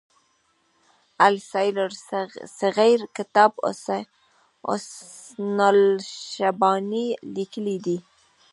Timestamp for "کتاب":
3.17-3.51